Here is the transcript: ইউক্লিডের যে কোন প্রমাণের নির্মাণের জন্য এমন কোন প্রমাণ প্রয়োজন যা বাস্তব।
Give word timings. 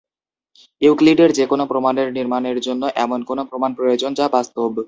ইউক্লিডের 0.81 1.31
যে 1.31 1.45
কোন 1.47 1.61
প্রমাণের 1.65 2.07
নির্মাণের 2.13 2.57
জন্য 2.61 2.83
এমন 2.95 3.19
কোন 3.23 3.39
প্রমাণ 3.43 3.71
প্রয়োজন 3.73 4.11
যা 4.13 4.25
বাস্তব। 4.29 4.71